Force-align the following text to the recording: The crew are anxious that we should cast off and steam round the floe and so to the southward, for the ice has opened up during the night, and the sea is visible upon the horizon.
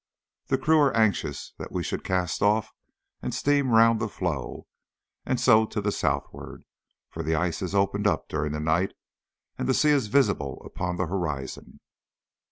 The 0.47 0.57
crew 0.57 0.79
are 0.79 0.97
anxious 0.97 1.53
that 1.59 1.71
we 1.71 1.83
should 1.83 2.03
cast 2.03 2.41
off 2.41 2.71
and 3.21 3.35
steam 3.35 3.69
round 3.69 3.99
the 3.99 4.09
floe 4.09 4.65
and 5.27 5.39
so 5.39 5.67
to 5.67 5.79
the 5.79 5.91
southward, 5.91 6.63
for 7.11 7.21
the 7.21 7.35
ice 7.35 7.59
has 7.59 7.75
opened 7.75 8.07
up 8.07 8.27
during 8.27 8.51
the 8.53 8.59
night, 8.59 8.95
and 9.59 9.69
the 9.69 9.75
sea 9.75 9.91
is 9.91 10.07
visible 10.07 10.59
upon 10.65 10.95
the 10.95 11.05
horizon. 11.05 11.81